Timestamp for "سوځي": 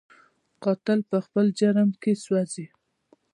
2.23-2.65